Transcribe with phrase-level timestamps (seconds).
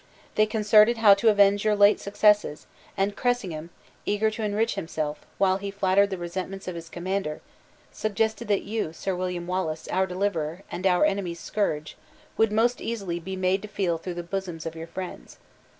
[0.33, 2.65] They concerted how to avenge your late successes;
[2.97, 3.69] and Cressingham,
[4.03, 7.39] eager to enrich himself, while he flattered the resentments of his commander,
[7.91, 11.97] suggested that you, Sir William Wallace, our deliverer, and our enemy's scourge,
[12.35, 15.37] would most easily be made to feel through the bosoms of your friends.